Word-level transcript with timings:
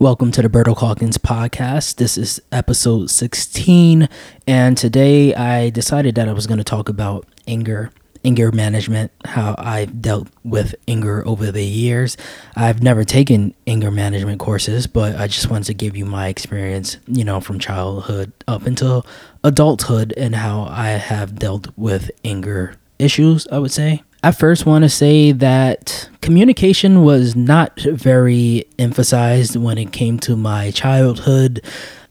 Welcome 0.00 0.32
to 0.32 0.40
the 0.40 0.48
Berto 0.48 0.74
Hawkins 0.74 1.18
podcast. 1.18 1.96
This 1.96 2.16
is 2.16 2.40
episode 2.50 3.10
16, 3.10 4.08
and 4.46 4.78
today 4.78 5.34
I 5.34 5.68
decided 5.68 6.14
that 6.14 6.26
I 6.26 6.32
was 6.32 6.46
going 6.46 6.56
to 6.56 6.64
talk 6.64 6.88
about 6.88 7.26
anger, 7.46 7.90
anger 8.24 8.50
management, 8.50 9.12
how 9.26 9.54
I've 9.58 10.00
dealt 10.00 10.28
with 10.42 10.74
anger 10.88 11.22
over 11.28 11.52
the 11.52 11.62
years. 11.62 12.16
I've 12.56 12.82
never 12.82 13.04
taken 13.04 13.54
anger 13.66 13.90
management 13.90 14.40
courses, 14.40 14.86
but 14.86 15.16
I 15.16 15.26
just 15.26 15.50
wanted 15.50 15.66
to 15.66 15.74
give 15.74 15.94
you 15.98 16.06
my 16.06 16.28
experience, 16.28 16.96
you 17.06 17.22
know, 17.22 17.38
from 17.38 17.58
childhood 17.58 18.32
up 18.48 18.64
until 18.64 19.04
adulthood 19.44 20.14
and 20.16 20.34
how 20.34 20.62
I 20.62 20.92
have 20.92 21.38
dealt 21.38 21.76
with 21.76 22.10
anger 22.24 22.76
issues, 22.98 23.46
I 23.52 23.58
would 23.58 23.70
say. 23.70 24.02
I 24.22 24.32
first 24.32 24.66
want 24.66 24.84
to 24.84 24.90
say 24.90 25.32
that 25.32 26.10
communication 26.20 27.04
was 27.04 27.34
not 27.34 27.80
very 27.80 28.66
emphasized 28.78 29.56
when 29.56 29.78
it 29.78 29.92
came 29.92 30.18
to 30.20 30.36
my 30.36 30.70
childhood. 30.72 31.62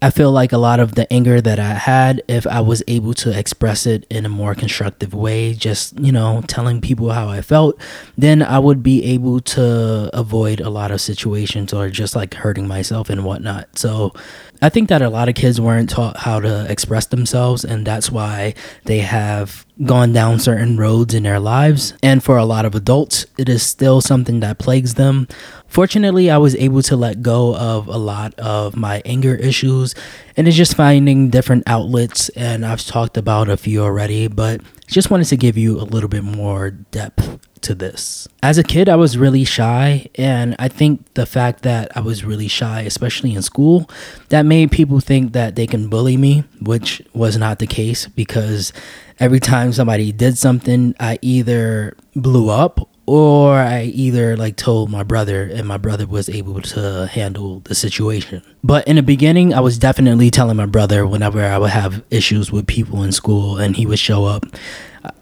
I 0.01 0.09
feel 0.09 0.31
like 0.31 0.51
a 0.51 0.57
lot 0.57 0.79
of 0.79 0.95
the 0.95 1.11
anger 1.13 1.39
that 1.39 1.59
I 1.59 1.73
had, 1.73 2.23
if 2.27 2.47
I 2.47 2.61
was 2.61 2.81
able 2.87 3.13
to 3.15 3.37
express 3.37 3.85
it 3.85 4.07
in 4.09 4.25
a 4.25 4.29
more 4.29 4.55
constructive 4.55 5.13
way, 5.13 5.53
just, 5.53 5.99
you 5.99 6.11
know, 6.11 6.41
telling 6.47 6.81
people 6.81 7.11
how 7.11 7.27
I 7.27 7.41
felt, 7.41 7.79
then 8.17 8.41
I 8.41 8.57
would 8.57 8.81
be 8.81 9.03
able 9.03 9.41
to 9.41 10.09
avoid 10.17 10.61
a 10.61 10.69
lot 10.69 10.89
of 10.89 11.01
situations 11.01 11.73
or 11.73 11.89
just 11.89 12.15
like 12.15 12.33
hurting 12.33 12.67
myself 12.67 13.09
and 13.09 13.23
whatnot. 13.23 13.77
So 13.77 14.13
I 14.61 14.69
think 14.69 14.89
that 14.89 15.01
a 15.01 15.09
lot 15.09 15.29
of 15.29 15.35
kids 15.35 15.61
weren't 15.61 15.89
taught 15.89 16.17
how 16.17 16.39
to 16.39 16.69
express 16.69 17.05
themselves, 17.05 17.63
and 17.63 17.87
that's 17.87 18.11
why 18.11 18.55
they 18.83 18.99
have 18.99 19.65
gone 19.85 20.11
down 20.11 20.39
certain 20.39 20.75
roads 20.77 21.13
in 21.13 21.23
their 21.23 21.39
lives. 21.39 21.93
And 22.03 22.21
for 22.21 22.37
a 22.37 22.43
lot 22.43 22.65
of 22.65 22.75
adults, 22.75 23.25
it 23.37 23.47
is 23.47 23.63
still 23.63 24.01
something 24.01 24.41
that 24.41 24.59
plagues 24.59 24.95
them. 24.95 25.27
Fortunately, 25.67 26.29
I 26.29 26.37
was 26.37 26.55
able 26.55 26.81
to 26.83 26.97
let 26.97 27.21
go 27.21 27.55
of 27.55 27.87
a 27.87 27.97
lot 27.97 28.33
of 28.39 28.75
my 28.75 29.01
anger 29.05 29.35
issues 29.35 29.95
and 30.35 30.47
it's 30.47 30.57
just 30.57 30.75
finding 30.75 31.29
different 31.29 31.63
outlets. 31.67 32.29
And 32.29 32.65
I've 32.65 32.83
talked 32.85 33.17
about 33.17 33.49
a 33.49 33.57
few 33.57 33.83
already, 33.83 34.27
but 34.27 34.61
just 34.87 35.11
wanted 35.11 35.25
to 35.25 35.37
give 35.37 35.57
you 35.57 35.79
a 35.79 35.83
little 35.83 36.09
bit 36.09 36.23
more 36.23 36.71
depth 36.71 37.39
to 37.63 37.75
this. 37.75 38.27
As 38.41 38.57
a 38.57 38.63
kid, 38.63 38.89
I 38.89 38.95
was 38.95 39.17
really 39.17 39.43
shy, 39.43 40.09
and 40.15 40.55
I 40.59 40.67
think 40.67 41.13
the 41.13 41.25
fact 41.25 41.63
that 41.63 41.95
I 41.95 42.01
was 42.01 42.23
really 42.23 42.47
shy, 42.47 42.81
especially 42.81 43.33
in 43.33 43.41
school, 43.41 43.89
that 44.29 44.45
made 44.45 44.71
people 44.71 44.99
think 44.99 45.33
that 45.33 45.55
they 45.55 45.67
can 45.67 45.89
bully 45.89 46.17
me, 46.17 46.43
which 46.61 47.01
was 47.13 47.37
not 47.37 47.59
the 47.59 47.67
case 47.67 48.07
because 48.07 48.73
every 49.19 49.39
time 49.39 49.73
somebody 49.73 50.11
did 50.11 50.37
something, 50.37 50.95
I 50.99 51.19
either 51.21 51.95
blew 52.15 52.49
up 52.49 52.89
or 53.09 53.55
I 53.55 53.85
either 53.85 54.37
like 54.37 54.55
told 54.55 54.91
my 54.91 55.01
brother 55.01 55.41
and 55.41 55.67
my 55.67 55.77
brother 55.77 56.05
was 56.05 56.29
able 56.29 56.61
to 56.61 57.07
handle 57.07 57.61
the 57.61 57.73
situation. 57.73 58.43
But 58.63 58.87
in 58.87 58.97
the 58.97 59.01
beginning, 59.01 59.51
I 59.51 59.61
was 59.61 59.79
definitely 59.79 60.29
telling 60.29 60.57
my 60.57 60.67
brother 60.67 61.07
whenever 61.07 61.43
I 61.43 61.57
would 61.57 61.71
have 61.71 62.03
issues 62.11 62.51
with 62.51 62.67
people 62.67 63.01
in 63.01 63.11
school 63.11 63.57
and 63.57 63.75
he 63.75 63.87
would 63.87 63.97
show 63.97 64.25
up. 64.25 64.45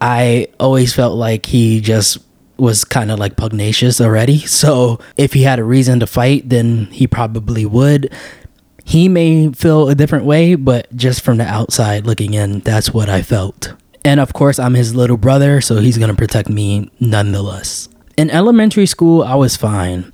I 0.02 0.48
always 0.60 0.92
felt 0.92 1.16
like 1.16 1.46
he 1.46 1.80
just 1.80 2.18
was 2.58 2.84
kind 2.84 3.10
of 3.10 3.18
like 3.18 3.36
pugnacious 3.36 4.00
already. 4.00 4.38
So 4.58 4.98
if 5.16 5.32
he 5.32 5.42
had 5.42 5.58
a 5.58 5.64
reason 5.64 6.00
to 6.00 6.06
fight, 6.06 6.48
then 6.48 6.86
he 6.86 7.06
probably 7.06 7.64
would. 7.64 8.12
He 8.84 9.08
may 9.08 9.52
feel 9.52 9.88
a 9.88 9.94
different 9.94 10.24
way, 10.24 10.54
but 10.54 10.94
just 10.96 11.20
from 11.22 11.36
the 11.36 11.44
outside 11.44 12.06
looking 12.06 12.34
in, 12.34 12.60
that's 12.60 12.92
what 12.92 13.08
I 13.08 13.22
felt. 13.22 13.74
And 14.04 14.20
of 14.20 14.32
course, 14.32 14.58
I'm 14.58 14.74
his 14.74 14.94
little 14.94 15.16
brother, 15.18 15.60
so 15.60 15.76
he's 15.76 15.98
gonna 15.98 16.14
protect 16.14 16.48
me 16.48 16.90
nonetheless. 16.98 17.88
In 18.16 18.30
elementary 18.30 18.86
school, 18.86 19.22
I 19.22 19.34
was 19.34 19.56
fine. 19.56 20.12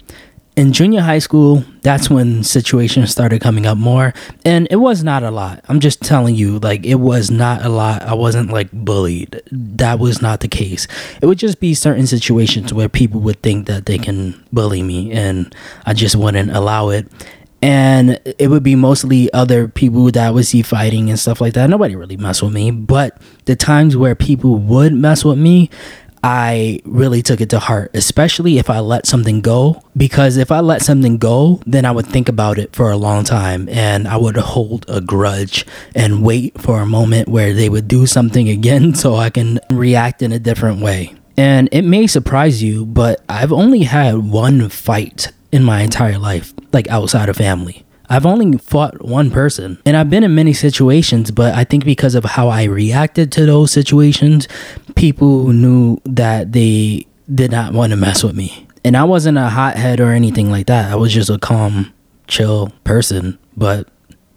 In 0.56 0.72
junior 0.72 1.00
high 1.00 1.18
school, 1.18 1.64
that's 1.82 2.08
when 2.08 2.44
situations 2.44 3.10
started 3.10 3.40
coming 3.40 3.66
up 3.66 3.76
more, 3.76 4.14
and 4.44 4.68
it 4.70 4.76
was 4.76 5.02
not 5.02 5.24
a 5.24 5.32
lot. 5.32 5.64
I'm 5.68 5.80
just 5.80 6.00
telling 6.00 6.36
you, 6.36 6.60
like, 6.60 6.86
it 6.86 6.94
was 6.94 7.28
not 7.28 7.64
a 7.64 7.68
lot. 7.68 8.02
I 8.02 8.14
wasn't 8.14 8.52
like 8.52 8.70
bullied. 8.70 9.42
That 9.50 9.98
was 9.98 10.22
not 10.22 10.40
the 10.40 10.48
case. 10.48 10.86
It 11.20 11.26
would 11.26 11.38
just 11.38 11.58
be 11.58 11.74
certain 11.74 12.06
situations 12.06 12.72
where 12.72 12.88
people 12.88 13.20
would 13.22 13.42
think 13.42 13.66
that 13.66 13.86
they 13.86 13.98
can 13.98 14.44
bully 14.52 14.84
me, 14.84 15.10
and 15.10 15.52
I 15.86 15.92
just 15.92 16.14
wouldn't 16.14 16.52
allow 16.52 16.90
it 16.90 17.08
and 17.64 18.20
it 18.38 18.48
would 18.48 18.62
be 18.62 18.76
mostly 18.76 19.32
other 19.32 19.68
people 19.68 20.04
that 20.10 20.26
I 20.26 20.30
would 20.30 20.44
see 20.44 20.60
fighting 20.60 21.08
and 21.08 21.18
stuff 21.18 21.40
like 21.40 21.54
that. 21.54 21.70
Nobody 21.70 21.96
really 21.96 22.18
mess 22.18 22.42
with 22.42 22.52
me, 22.52 22.70
but 22.70 23.16
the 23.46 23.56
times 23.56 23.96
where 23.96 24.14
people 24.14 24.56
would 24.56 24.92
mess 24.92 25.24
with 25.24 25.38
me, 25.38 25.70
I 26.24 26.80
really 26.86 27.20
took 27.20 27.42
it 27.42 27.50
to 27.50 27.58
heart, 27.58 27.90
especially 27.92 28.56
if 28.56 28.70
I 28.70 28.78
let 28.78 29.06
something 29.06 29.42
go. 29.42 29.82
Because 29.94 30.38
if 30.38 30.50
I 30.50 30.60
let 30.60 30.80
something 30.80 31.18
go, 31.18 31.60
then 31.66 31.84
I 31.84 31.90
would 31.90 32.06
think 32.06 32.30
about 32.30 32.56
it 32.56 32.74
for 32.74 32.90
a 32.90 32.96
long 32.96 33.24
time 33.24 33.68
and 33.68 34.08
I 34.08 34.16
would 34.16 34.38
hold 34.38 34.86
a 34.88 35.02
grudge 35.02 35.66
and 35.94 36.24
wait 36.24 36.58
for 36.58 36.80
a 36.80 36.86
moment 36.86 37.28
where 37.28 37.52
they 37.52 37.68
would 37.68 37.88
do 37.88 38.06
something 38.06 38.48
again 38.48 38.94
so 38.94 39.16
I 39.16 39.28
can 39.28 39.60
react 39.70 40.22
in 40.22 40.32
a 40.32 40.38
different 40.38 40.80
way. 40.80 41.14
And 41.36 41.68
it 41.72 41.82
may 41.82 42.06
surprise 42.06 42.62
you, 42.62 42.86
but 42.86 43.22
I've 43.28 43.52
only 43.52 43.82
had 43.82 44.16
one 44.16 44.70
fight 44.70 45.30
in 45.52 45.62
my 45.62 45.82
entire 45.82 46.18
life, 46.18 46.54
like 46.72 46.88
outside 46.88 47.28
of 47.28 47.36
family. 47.36 47.83
I've 48.08 48.26
only 48.26 48.58
fought 48.58 49.02
one 49.04 49.30
person 49.30 49.80
and 49.86 49.96
I've 49.96 50.10
been 50.10 50.24
in 50.24 50.34
many 50.34 50.52
situations, 50.52 51.30
but 51.30 51.54
I 51.54 51.64
think 51.64 51.84
because 51.84 52.14
of 52.14 52.24
how 52.24 52.48
I 52.48 52.64
reacted 52.64 53.32
to 53.32 53.46
those 53.46 53.70
situations, 53.72 54.46
people 54.94 55.48
knew 55.48 55.98
that 56.04 56.52
they 56.52 57.06
did 57.32 57.50
not 57.50 57.72
want 57.72 57.90
to 57.90 57.96
mess 57.96 58.22
with 58.22 58.36
me. 58.36 58.66
And 58.84 58.96
I 58.96 59.04
wasn't 59.04 59.38
a 59.38 59.48
hothead 59.48 60.00
or 60.00 60.10
anything 60.10 60.50
like 60.50 60.66
that. 60.66 60.92
I 60.92 60.96
was 60.96 61.12
just 61.12 61.30
a 61.30 61.38
calm, 61.38 61.92
chill 62.28 62.70
person, 62.84 63.38
but 63.56 63.88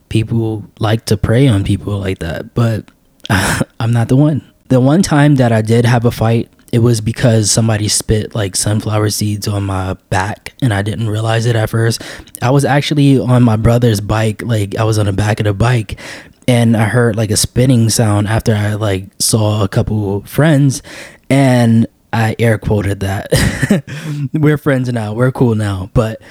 people 0.10 0.66
like 0.80 1.06
to 1.06 1.18
prey 1.18 1.48
on 1.48 1.64
people 1.64 2.00
like 2.00 2.20
that. 2.20 2.54
But 2.54 2.90
I'm 3.30 3.92
not 3.92 4.08
the 4.08 4.16
one. 4.16 4.50
The 4.70 4.80
one 4.80 5.02
time 5.02 5.36
that 5.36 5.52
I 5.52 5.62
did 5.62 5.86
have 5.86 6.06
a 6.06 6.12
fight, 6.12 6.50
it 6.72 6.80
was 6.80 7.02
because 7.02 7.50
somebody 7.50 7.88
spit 7.88 8.36
like 8.36 8.56
sunflower 8.56 9.10
seeds 9.10 9.48
on 9.48 9.66
my 9.66 9.94
back 10.10 10.54
and 10.62 10.74
I 10.74 10.82
didn't 10.82 11.10
realize 11.10 11.46
it 11.46 11.56
at 11.56 11.70
first. 11.70 12.02
I 12.42 12.52
was 12.52 12.66
actually 12.66 13.20
on 13.20 13.44
my 13.44 13.56
brother's 13.56 14.02
bike, 14.02 14.42
like 14.42 14.76
I 14.76 14.84
was 14.84 14.98
on 14.98 15.06
the 15.06 15.14
back 15.14 15.40
of 15.40 15.46
the 15.46 15.54
bike 15.54 16.00
and 16.48 16.76
I 16.76 16.86
heard 16.86 17.16
like 17.16 17.32
a 17.32 17.38
spinning 17.38 17.90
sound 17.90 18.28
after 18.28 18.54
I 18.54 18.74
like 18.74 19.06
saw 19.20 19.64
a 19.64 19.68
couple 19.68 20.22
friends 20.24 20.82
and 21.30 21.88
I 22.12 22.36
air 22.40 22.58
quoted 22.58 23.02
that. 23.02 23.32
we're 24.34 24.58
friends 24.58 24.92
now, 24.92 25.14
we're 25.14 25.32
cool 25.32 25.56
now, 25.56 25.90
but 25.94 26.22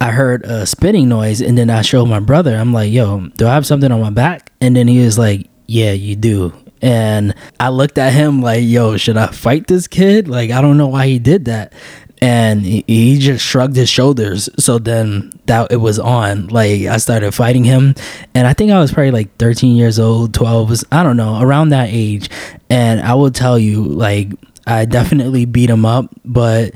I 0.00 0.10
heard 0.10 0.44
a 0.44 0.66
spinning 0.66 1.08
noise 1.08 1.40
and 1.40 1.56
then 1.56 1.70
I 1.70 1.82
showed 1.82 2.06
my 2.06 2.20
brother. 2.20 2.56
I'm 2.56 2.72
like, 2.72 2.92
"Yo, 2.92 3.28
do 3.36 3.46
I 3.46 3.54
have 3.54 3.66
something 3.66 3.90
on 3.90 4.00
my 4.00 4.10
back?" 4.10 4.52
And 4.60 4.76
then 4.76 4.86
he 4.86 5.00
was 5.00 5.18
like, 5.18 5.48
"Yeah, 5.66 5.92
you 5.92 6.14
do." 6.14 6.52
And 6.82 7.34
I 7.58 7.70
looked 7.70 7.98
at 7.98 8.12
him 8.12 8.40
like, 8.42 8.62
yo, 8.64 8.96
should 8.96 9.16
I 9.16 9.28
fight 9.28 9.66
this 9.66 9.86
kid? 9.86 10.28
Like, 10.28 10.50
I 10.50 10.60
don't 10.60 10.78
know 10.78 10.88
why 10.88 11.06
he 11.06 11.18
did 11.18 11.46
that. 11.46 11.72
And 12.20 12.62
he, 12.62 12.84
he 12.86 13.18
just 13.18 13.44
shrugged 13.44 13.76
his 13.76 13.88
shoulders. 13.88 14.48
So 14.58 14.78
then 14.78 15.32
that 15.46 15.70
it 15.70 15.76
was 15.76 15.98
on. 15.98 16.48
Like, 16.48 16.82
I 16.82 16.96
started 16.96 17.32
fighting 17.32 17.64
him. 17.64 17.94
And 18.34 18.46
I 18.46 18.52
think 18.52 18.70
I 18.70 18.80
was 18.80 18.92
probably 18.92 19.12
like 19.12 19.36
13 19.38 19.76
years 19.76 19.98
old, 19.98 20.34
12, 20.34 20.84
I 20.90 21.02
don't 21.02 21.16
know, 21.16 21.40
around 21.40 21.70
that 21.70 21.88
age. 21.90 22.28
And 22.70 23.00
I 23.00 23.14
will 23.14 23.30
tell 23.30 23.58
you, 23.58 23.84
like, 23.84 24.28
I 24.68 24.84
definitely 24.84 25.46
beat 25.46 25.70
him 25.70 25.86
up, 25.86 26.14
but 26.26 26.74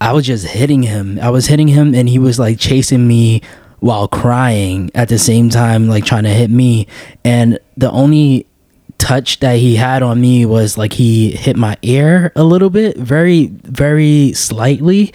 I 0.00 0.12
was 0.12 0.26
just 0.26 0.44
hitting 0.44 0.82
him. 0.82 1.20
I 1.22 1.30
was 1.30 1.46
hitting 1.46 1.68
him, 1.68 1.94
and 1.94 2.08
he 2.08 2.18
was 2.18 2.36
like 2.38 2.58
chasing 2.58 3.06
me 3.06 3.42
while 3.78 4.08
crying 4.08 4.90
at 4.94 5.08
the 5.08 5.18
same 5.18 5.48
time, 5.48 5.86
like 5.86 6.04
trying 6.04 6.24
to 6.24 6.30
hit 6.30 6.50
me. 6.50 6.88
And 7.24 7.60
the 7.76 7.92
only 7.92 8.47
touch 9.08 9.40
that 9.40 9.56
he 9.56 9.74
had 9.74 10.02
on 10.02 10.20
me 10.20 10.44
was 10.44 10.76
like 10.76 10.92
he 10.92 11.30
hit 11.30 11.56
my 11.56 11.78
ear 11.80 12.30
a 12.36 12.44
little 12.44 12.68
bit, 12.68 12.94
very, 12.98 13.46
very 13.46 14.34
slightly. 14.34 15.14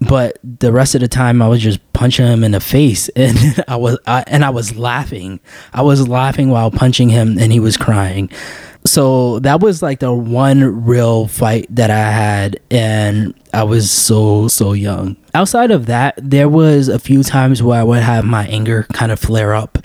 But 0.00 0.38
the 0.42 0.72
rest 0.72 0.96
of 0.96 1.00
the 1.00 1.06
time, 1.06 1.40
I 1.40 1.46
was 1.46 1.62
just 1.62 1.78
punching 1.92 2.26
him 2.26 2.42
in 2.42 2.52
the 2.52 2.60
face, 2.60 3.08
and 3.16 3.62
I 3.68 3.76
was, 3.76 3.98
I, 4.06 4.24
and 4.26 4.44
I 4.44 4.50
was 4.50 4.76
laughing. 4.76 5.38
I 5.72 5.82
was 5.82 6.08
laughing 6.08 6.50
while 6.50 6.72
punching 6.72 7.08
him, 7.08 7.38
and 7.38 7.52
he 7.52 7.60
was 7.60 7.76
crying. 7.76 8.30
So 8.84 9.38
that 9.40 9.60
was 9.60 9.82
like 9.82 10.00
the 10.00 10.12
one 10.12 10.84
real 10.84 11.28
fight 11.28 11.66
that 11.76 11.90
I 11.90 12.10
had, 12.10 12.58
and 12.70 13.34
I 13.52 13.62
was 13.64 13.90
so 13.90 14.48
so 14.48 14.72
young. 14.72 15.16
Outside 15.34 15.70
of 15.70 15.86
that, 15.86 16.14
there 16.16 16.48
was 16.48 16.88
a 16.88 16.98
few 16.98 17.22
times 17.22 17.62
where 17.62 17.78
I 17.78 17.84
would 17.84 18.02
have 18.02 18.24
my 18.24 18.46
anger 18.46 18.86
kind 18.94 19.12
of 19.12 19.20
flare 19.20 19.54
up, 19.54 19.78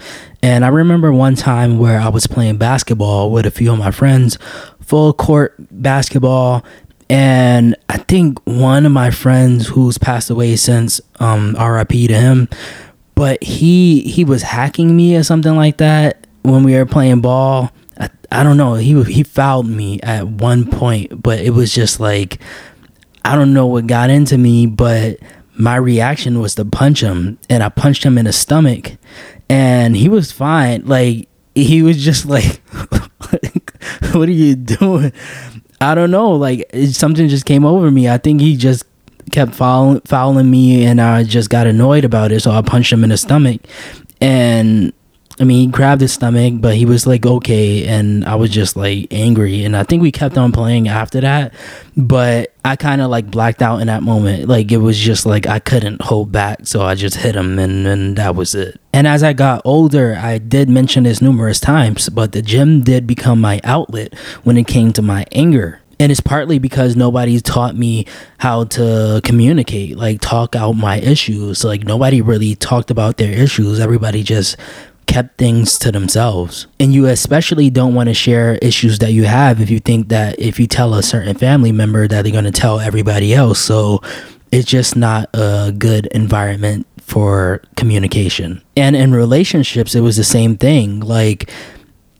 and 0.46 0.64
I 0.64 0.68
remember 0.68 1.12
one 1.12 1.34
time 1.34 1.80
where 1.80 2.00
I 2.00 2.08
was 2.10 2.28
playing 2.28 2.58
basketball 2.58 3.32
with 3.32 3.48
a 3.48 3.52
few 3.52 3.74
of 3.74 3.80
my 3.80 3.90
friends, 3.90 4.38
full 4.80 5.12
court 5.12 5.56
basketball. 5.72 6.64
And 7.10 7.76
I 7.90 7.98
think 7.98 8.38
one 8.46 8.86
of 8.86 8.92
my 8.92 9.10
friends 9.10 9.66
who's 9.66 9.98
passed 9.98 10.30
away 10.30 10.56
since, 10.56 11.02
um, 11.20 11.56
RIP 11.60 11.90
to 11.90 12.14
him, 12.14 12.48
but 13.16 13.44
he 13.44 14.02
he 14.02 14.24
was 14.24 14.44
hacking 14.44 14.96
me 14.96 15.16
or 15.16 15.24
something 15.24 15.56
like 15.56 15.78
that 15.78 16.28
when 16.44 16.62
we 16.62 16.76
were 16.76 16.86
playing 16.86 17.22
ball. 17.22 17.72
I, 18.00 18.12
I 18.32 18.44
don't 18.44 18.58
know. 18.58 18.76
He 18.76 19.02
he 19.06 19.24
fouled 19.24 19.68
me 19.68 20.00
at 20.02 20.28
one 20.28 20.70
point, 20.70 21.24
but 21.24 21.40
it 21.40 21.56
was 21.56 21.74
just 21.74 22.00
like 22.00 22.40
I 23.24 23.34
don't 23.34 23.56
know 23.56 23.66
what 23.66 23.88
got 23.88 24.12
into 24.12 24.38
me, 24.38 24.68
but 24.68 25.18
my 25.58 25.76
reaction 25.78 26.40
was 26.40 26.54
to 26.56 26.66
punch 26.66 27.02
him 27.02 27.40
and 27.50 27.64
I 27.64 27.70
punched 27.70 28.04
him 28.04 28.20
in 28.20 28.26
the 28.26 28.34
stomach 28.34 28.98
and 29.50 29.96
he 29.96 30.10
was 30.10 30.32
fine. 30.32 30.86
Like 30.86 31.28
he 31.54 31.84
was 31.84 32.04
just 32.04 32.26
like, 32.26 32.62
what 34.14 34.28
are 34.28 34.32
you 34.32 34.56
doing? 34.56 35.14
I 35.82 35.96
don't 35.96 36.12
know. 36.12 36.32
Like 36.32 36.70
something 36.92 37.28
just 37.28 37.46
came 37.46 37.66
over 37.66 37.92
me. 37.92 38.10
I 38.10 38.18
think 38.18 38.42
he 38.42 38.58
just 38.58 38.86
kept 39.32 39.54
following 39.54 40.52
me 40.52 40.86
and 40.86 41.02
I 41.02 41.24
just 41.24 41.50
got 41.50 41.68
annoyed 41.68 42.06
about 42.06 42.32
it. 42.32 42.42
So 42.42 42.52
I 42.52 42.62
punched 42.62 42.92
him 42.92 43.04
in 43.04 43.10
the 43.10 43.18
stomach 43.18 43.62
and 44.22 44.94
I 45.40 45.44
mean, 45.44 45.60
he 45.60 45.68
grabbed 45.68 46.00
his 46.02 46.14
stomach, 46.14 46.54
but 46.58 46.76
he 46.76 46.86
was 46.86 47.06
like 47.06 47.26
okay, 47.26 47.86
and 47.86 48.24
I 48.26 48.36
was 48.36 48.50
just 48.50 48.78
like 48.78 49.08
angry, 49.12 49.66
and 49.66 49.76
I 49.76 49.84
think 49.84 50.02
we 50.02 50.12
kept 50.12 50.38
on 50.38 50.52
playing 50.52 50.88
after 50.88 51.20
that, 51.22 51.54
but 51.98 52.54
I 52.64 52.76
kind 52.78 53.02
of 53.02 53.10
like 53.10 53.30
blacked 53.30 53.62
out 53.62 53.82
in 53.82 53.88
that 53.88 54.02
moment. 54.02 54.48
Like 54.48 54.72
it 54.72 54.78
was 54.78 54.98
just 54.98 55.26
like 55.26 55.46
I 55.46 55.60
couldn't 55.60 56.02
hold 56.02 56.32
back, 56.32 56.60
so 56.64 56.84
I 56.84 56.96
just 56.96 57.18
hit 57.18 57.36
him, 57.36 57.60
and 57.60 57.86
and 57.86 58.18
that 58.18 58.36
was 58.36 58.56
it. 58.56 58.80
And 58.94 59.08
as 59.08 59.24
I 59.24 59.34
got 59.34 59.62
older, 59.66 60.16
I 60.18 60.38
did 60.38 60.70
mention 60.70 61.04
this 61.04 61.22
numerous 61.22 61.60
times, 61.60 62.08
but 62.08 62.32
the 62.32 62.42
gym 62.42 62.82
did 62.82 63.06
become 63.06 63.42
my 63.42 63.60
outlet 63.66 64.18
when 64.44 64.56
it 64.58 64.68
came 64.68 64.94
to 64.94 65.02
my 65.02 65.26
anger 65.34 65.82
and 66.00 66.12
it's 66.12 66.22
partly 66.22 66.60
because 66.60 66.96
nobody 66.96 67.40
taught 67.40 67.76
me 67.76 68.06
how 68.38 68.66
to 68.66 69.22
communicate 69.24 69.98
like 69.98 70.22
talk 70.22 70.56
out 70.56 70.74
my 70.74 70.98
issues 71.00 71.64
like 71.64 71.84
nobody 71.84 72.22
really 72.22 72.56
talked 72.56 72.92
about 72.92 73.18
their 73.18 73.32
issues 73.32 73.80
everybody 73.80 74.24
just 74.24 74.58
kept 75.08 75.38
things 75.38 75.78
to 75.80 75.92
themselves. 75.92 76.68
And 76.80 76.94
you 76.94 77.08
especially 77.08 77.70
don't 77.70 77.94
want 77.94 78.10
to 78.10 78.14
share 78.14 78.56
issues 78.62 79.00
that 79.00 79.12
you 79.12 79.24
have 79.24 79.62
if 79.62 79.70
you 79.70 79.80
think 79.80 80.10
that 80.10 80.40
if 80.40 80.60
you 80.60 80.68
tell 80.68 80.94
a 80.94 81.04
certain 81.04 81.36
family 81.38 81.72
member 81.72 82.08
that 82.08 82.24
they're 82.24 82.32
going 82.32 82.46
to 82.46 82.52
tell 82.52 82.80
everybody 82.80 83.34
else. 83.34 83.60
So 83.60 84.02
it's 84.52 84.68
just 84.68 84.96
not 84.96 85.30
a 85.34 85.74
good 85.78 86.08
environment 86.08 86.88
for 87.00 87.62
communication. 87.76 88.62
And 88.76 88.96
in 88.96 89.14
relationships, 89.14 89.96
it 89.96 90.02
was 90.02 90.18
the 90.18 90.24
same 90.24 90.58
thing. 90.58 91.00
Like, 91.00 91.52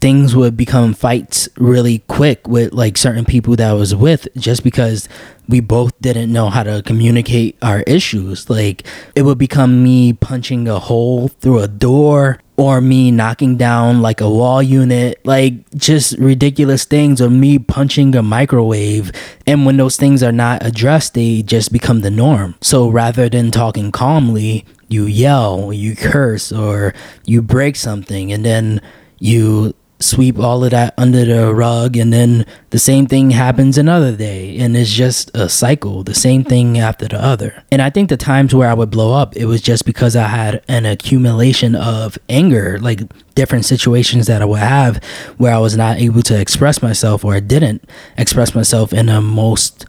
things 0.02 0.36
would 0.36 0.56
become 0.56 0.94
fights 0.94 1.50
really 1.58 2.00
quick 2.08 2.48
with 2.48 2.74
like 2.74 2.98
certain 2.98 3.26
people 3.26 3.56
that 3.56 3.72
I 3.72 3.74
was 3.74 3.96
with 3.96 4.28
just 4.38 4.64
because 4.64 5.10
we 5.48 5.60
both 5.62 6.00
didn't 6.00 6.32
know 6.32 6.50
how 6.50 6.64
to 6.64 6.84
communicate 6.86 7.58
our 7.62 7.82
issues. 7.82 8.50
Like 8.50 8.86
it 9.16 9.24
would 9.24 9.38
become 9.38 9.84
me 9.84 10.14
punching 10.14 10.68
a 10.68 10.80
hole 10.80 11.30
through 11.30 11.60
a 11.60 11.68
door 11.68 12.40
or 12.58 12.80
me 12.80 13.12
knocking 13.12 13.58
down 13.58 14.02
like 14.02 14.22
a 14.22 14.30
wall 14.30 14.64
unit, 14.64 15.20
like 15.26 15.70
just 15.76 16.18
ridiculous 16.18 16.86
things, 16.86 17.22
or 17.22 17.30
me 17.30 17.60
punching 17.60 18.16
a 18.16 18.24
microwave. 18.24 19.12
And 19.46 19.66
when 19.66 19.78
those 19.78 19.98
things 19.98 20.24
are 20.24 20.32
not 20.32 20.66
addressed, 20.66 21.14
they 21.14 21.42
just 21.42 21.72
become 21.72 22.02
the 22.02 22.12
norm. 22.12 22.56
So 22.62 22.88
rather 22.90 23.28
than 23.28 23.52
talking 23.52 23.92
calmly, 23.92 24.66
you 24.88 25.06
yell, 25.06 25.74
you 25.74 25.96
curse, 25.96 26.52
or 26.52 26.94
you 27.26 27.42
break 27.42 27.76
something, 27.76 28.32
and 28.32 28.46
then 28.46 28.82
you 29.20 29.74
sweep 30.06 30.38
all 30.40 30.64
of 30.64 30.72
that 30.72 30.94
under 30.98 31.26
the 31.26 31.54
rug 31.54 31.98
and 31.98 32.14
then 32.14 32.46
the 32.70 32.80
same 32.80 33.08
thing 33.08 33.32
happens 33.32 33.78
another 33.78 34.16
day 34.16 34.58
and 34.58 34.78
it's 34.78 34.92
just 34.92 35.32
a 35.36 35.50
cycle 35.50 36.04
the 36.04 36.14
same 36.14 36.44
thing 36.44 36.78
after 36.78 37.08
the 37.08 37.22
other. 37.22 37.64
And 37.72 37.82
i 37.82 37.90
think 37.90 38.10
the 38.10 38.18
times 38.18 38.54
where 38.54 38.70
i 38.70 38.74
would 38.74 38.92
blow 38.92 39.14
up 39.14 39.36
it 39.36 39.46
was 39.46 39.62
just 39.62 39.86
because 39.86 40.16
i 40.16 40.28
had 40.28 40.64
an 40.68 40.86
accumulation 40.86 41.76
of 41.76 42.18
anger 42.30 42.80
like 42.80 43.02
different 43.36 43.66
situations 43.66 44.28
that 44.28 44.42
i 44.42 44.46
would 44.46 44.60
have 44.60 45.04
where 45.38 45.54
i 45.54 45.58
was 45.58 45.76
not 45.76 45.98
able 45.98 46.22
to 46.22 46.40
express 46.40 46.82
myself 46.82 47.26
or 47.26 47.34
i 47.34 47.40
didn't 47.40 47.90
express 48.18 48.56
myself 48.56 48.94
in 48.94 49.10
a 49.10 49.22
most 49.22 49.86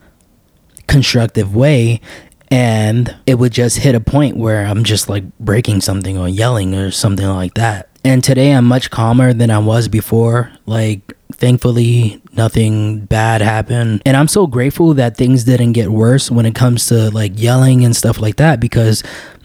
constructive 0.87 1.55
way. 1.55 2.01
And 2.49 3.15
it 3.27 3.35
would 3.35 3.53
just 3.53 3.79
hit 3.79 3.97
a 3.97 4.01
point 4.01 4.37
where 4.37 4.65
i'm 4.67 4.85
just 4.85 5.09
like 5.09 5.25
breaking 5.39 5.81
something 5.81 6.17
or 6.17 6.29
yelling 6.29 6.75
or 6.75 6.93
something 6.93 7.27
like 7.27 7.55
that 7.55 7.89
and 8.07 8.23
today 8.23 8.53
I'm 8.53 8.65
much 8.65 8.91
calmer 8.91 9.33
than 9.33 9.51
I 9.51 9.59
was 9.59 9.89
before. 9.89 10.53
Like, 10.65 11.17
thankfully, 11.33 12.23
nothing 12.33 13.01
bad 13.07 13.41
happened. 13.41 14.01
And 14.07 14.17
I'm 14.17 14.29
so 14.29 14.47
grateful 14.47 14.95
that 14.95 15.17
things 15.17 15.43
didn't 15.43 15.73
get 15.73 15.91
worse 15.91 16.31
when 16.31 16.47
it 16.47 16.55
comes 16.55 16.87
to 16.87 17.11
like 17.11 17.33
yelling 17.35 17.85
and 17.85 17.97
stuff 17.97 18.21
like 18.21 18.37
that 18.37 18.61
because 18.61 19.03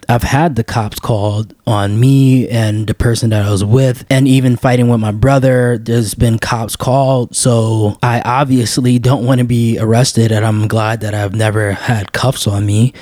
I've 0.08 0.22
had 0.22 0.56
the 0.58 0.64
cops 0.64 1.00
called 1.00 1.56
on 1.66 2.00
me 2.00 2.48
and 2.50 2.86
the 2.86 2.94
person 2.94 3.32
that 3.32 3.46
I 3.46 3.50
was 3.50 3.64
with, 3.64 4.06
and 4.10 4.28
even 4.28 4.58
fighting 4.58 4.90
with 4.90 5.00
my 5.00 5.12
brother. 5.12 5.78
There's 5.78 6.14
been 6.14 6.38
cops 6.38 6.76
called. 6.76 7.36
So 7.36 7.98
I 8.04 8.22
obviously 8.22 9.00
don't 9.00 9.26
want 9.26 9.40
to 9.40 9.46
be 9.46 9.80
arrested, 9.80 10.32
and 10.32 10.46
I'm 10.46 10.68
glad 10.68 11.02
that 11.02 11.14
I've 11.14 11.34
never 11.34 11.72
had 11.72 12.12
cuffs 12.12 12.46
on 12.46 12.66
me. 12.66 12.94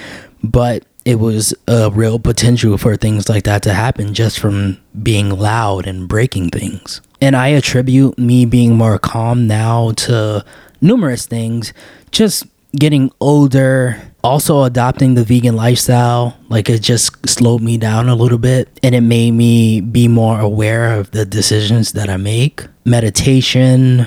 But 0.43 0.85
it 1.09 1.19
was 1.19 1.55
a 1.67 1.89
real 1.89 2.19
potential 2.19 2.77
for 2.77 2.95
things 2.95 3.27
like 3.27 3.43
that 3.45 3.63
to 3.63 3.73
happen 3.73 4.13
just 4.13 4.39
from 4.39 4.77
being 5.01 5.31
loud 5.31 5.87
and 5.87 6.07
breaking 6.07 6.51
things. 6.51 7.01
And 7.19 7.35
I 7.35 7.47
attribute 7.47 8.19
me 8.19 8.45
being 8.45 8.75
more 8.75 8.99
calm 8.99 9.47
now 9.47 9.91
to 10.05 10.45
numerous 10.81 11.25
things, 11.25 11.73
just 12.11 12.45
getting 12.75 13.11
older, 13.19 13.99
also 14.23 14.61
adopting 14.61 15.15
the 15.15 15.23
vegan 15.23 15.55
lifestyle. 15.55 16.37
Like 16.47 16.69
it 16.69 16.83
just 16.83 17.27
slowed 17.27 17.63
me 17.63 17.77
down 17.77 18.07
a 18.07 18.13
little 18.13 18.37
bit 18.37 18.79
and 18.83 18.93
it 18.93 19.01
made 19.01 19.31
me 19.31 19.81
be 19.81 20.07
more 20.07 20.39
aware 20.39 20.93
of 20.93 21.09
the 21.09 21.25
decisions 21.25 21.93
that 21.93 22.07
I 22.07 22.17
make. 22.17 22.67
Meditation, 22.85 24.05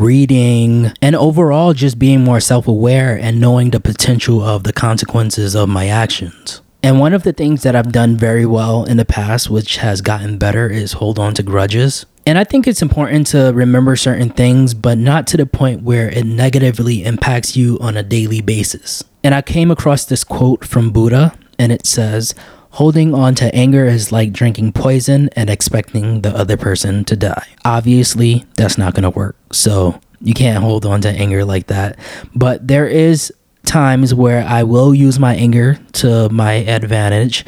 reading, 0.00 0.92
and 1.02 1.14
overall 1.14 1.74
just 1.74 1.98
being 1.98 2.24
more 2.24 2.40
self 2.40 2.66
aware 2.66 3.16
and 3.16 3.40
knowing 3.40 3.70
the 3.70 3.80
potential 3.80 4.42
of 4.42 4.64
the 4.64 4.72
consequences 4.72 5.54
of 5.54 5.68
my 5.68 5.88
actions. 5.88 6.62
And 6.82 6.98
one 6.98 7.12
of 7.12 7.24
the 7.24 7.34
things 7.34 7.62
that 7.62 7.76
I've 7.76 7.92
done 7.92 8.16
very 8.16 8.46
well 8.46 8.84
in 8.84 8.96
the 8.96 9.04
past, 9.04 9.50
which 9.50 9.76
has 9.76 10.00
gotten 10.00 10.38
better, 10.38 10.68
is 10.68 10.92
hold 10.92 11.18
on 11.18 11.34
to 11.34 11.42
grudges. 11.42 12.06
And 12.26 12.38
I 12.38 12.44
think 12.44 12.66
it's 12.66 12.80
important 12.80 13.26
to 13.28 13.52
remember 13.54 13.96
certain 13.96 14.30
things, 14.30 14.72
but 14.72 14.96
not 14.96 15.26
to 15.28 15.36
the 15.36 15.46
point 15.46 15.82
where 15.82 16.08
it 16.08 16.24
negatively 16.24 17.04
impacts 17.04 17.56
you 17.56 17.78
on 17.80 17.96
a 17.96 18.02
daily 18.02 18.40
basis. 18.40 19.04
And 19.22 19.34
I 19.34 19.42
came 19.42 19.70
across 19.70 20.06
this 20.06 20.24
quote 20.24 20.64
from 20.64 20.90
Buddha, 20.90 21.34
and 21.58 21.72
it 21.72 21.86
says, 21.86 22.34
Holding 22.70 23.14
on 23.14 23.34
to 23.36 23.54
anger 23.54 23.84
is 23.84 24.12
like 24.12 24.32
drinking 24.32 24.72
poison 24.72 25.28
and 25.34 25.50
expecting 25.50 26.22
the 26.22 26.30
other 26.30 26.56
person 26.56 27.04
to 27.06 27.16
die. 27.16 27.46
Obviously, 27.64 28.44
that's 28.56 28.78
not 28.78 28.94
going 28.94 29.02
to 29.02 29.10
work. 29.10 29.36
So, 29.52 30.00
you 30.20 30.34
can't 30.34 30.62
hold 30.62 30.86
on 30.86 31.00
to 31.02 31.08
anger 31.08 31.44
like 31.44 31.66
that. 31.68 31.98
But 32.34 32.66
there 32.68 32.86
is 32.86 33.32
times 33.64 34.14
where 34.14 34.44
I 34.46 34.62
will 34.62 34.94
use 34.94 35.18
my 35.18 35.34
anger 35.34 35.78
to 35.94 36.28
my 36.28 36.52
advantage. 36.52 37.44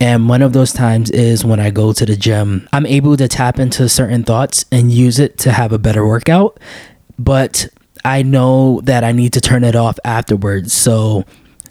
And 0.00 0.28
one 0.28 0.42
of 0.42 0.52
those 0.52 0.72
times 0.72 1.10
is 1.10 1.44
when 1.44 1.60
I 1.60 1.70
go 1.70 1.92
to 1.92 2.04
the 2.04 2.16
gym. 2.16 2.68
I'm 2.72 2.86
able 2.86 3.16
to 3.16 3.28
tap 3.28 3.58
into 3.58 3.88
certain 3.88 4.24
thoughts 4.24 4.64
and 4.72 4.90
use 4.90 5.18
it 5.18 5.38
to 5.38 5.52
have 5.52 5.72
a 5.72 5.78
better 5.78 6.06
workout. 6.06 6.58
But 7.18 7.68
I 8.04 8.22
know 8.22 8.80
that 8.84 9.04
I 9.04 9.12
need 9.12 9.32
to 9.34 9.40
turn 9.40 9.64
it 9.64 9.76
off 9.76 9.98
afterwards. 10.04 10.72
So 10.72 11.24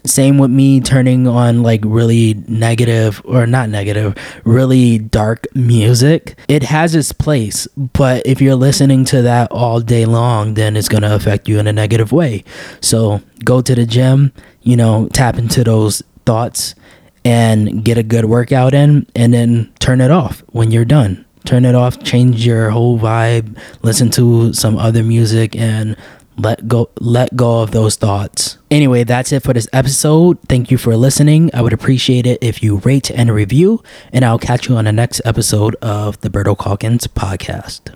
same 0.06 0.38
with 0.38 0.50
me 0.50 0.80
turning 0.80 1.26
on 1.26 1.62
like 1.62 1.80
really 1.84 2.34
negative 2.46 3.22
or 3.24 3.46
not 3.46 3.70
negative, 3.70 4.14
really 4.44 4.98
dark 4.98 5.46
music. 5.54 6.38
It 6.48 6.62
has 6.64 6.94
its 6.94 7.12
place, 7.12 7.66
but 7.76 8.26
if 8.26 8.40
you're 8.40 8.54
listening 8.54 9.04
to 9.06 9.22
that 9.22 9.50
all 9.50 9.80
day 9.80 10.04
long, 10.04 10.54
then 10.54 10.76
it's 10.76 10.88
going 10.88 11.02
to 11.02 11.14
affect 11.14 11.48
you 11.48 11.58
in 11.58 11.66
a 11.66 11.72
negative 11.72 12.12
way. 12.12 12.44
So 12.80 13.22
go 13.44 13.62
to 13.62 13.74
the 13.74 13.86
gym, 13.86 14.32
you 14.62 14.76
know, 14.76 15.08
tap 15.12 15.38
into 15.38 15.64
those 15.64 16.02
thoughts 16.26 16.74
and 17.24 17.84
get 17.84 17.96
a 17.96 18.02
good 18.02 18.26
workout 18.26 18.74
in 18.74 19.06
and 19.16 19.32
then 19.32 19.72
turn 19.78 20.00
it 20.00 20.10
off 20.10 20.42
when 20.48 20.70
you're 20.70 20.84
done. 20.84 21.24
Turn 21.46 21.66
it 21.66 21.74
off, 21.74 22.02
change 22.02 22.46
your 22.46 22.70
whole 22.70 22.98
vibe, 22.98 23.58
listen 23.82 24.10
to 24.12 24.54
some 24.54 24.78
other 24.78 25.02
music 25.02 25.54
and 25.54 25.94
let 26.36 26.66
go 26.68 26.90
let 27.00 27.36
go 27.36 27.62
of 27.62 27.70
those 27.70 27.96
thoughts. 27.96 28.58
Anyway, 28.70 29.04
that's 29.04 29.32
it 29.32 29.42
for 29.42 29.52
this 29.52 29.68
episode. 29.72 30.38
Thank 30.48 30.70
you 30.70 30.78
for 30.78 30.96
listening. 30.96 31.50
I 31.54 31.62
would 31.62 31.72
appreciate 31.72 32.26
it 32.26 32.38
if 32.42 32.62
you 32.62 32.76
rate 32.78 33.10
and 33.10 33.32
review, 33.32 33.82
and 34.12 34.24
I'll 34.24 34.38
catch 34.38 34.68
you 34.68 34.76
on 34.76 34.84
the 34.84 34.92
next 34.92 35.20
episode 35.24 35.76
of 35.76 36.20
the 36.20 36.30
Berto 36.30 36.58
Calkins 36.58 37.06
podcast. 37.06 37.94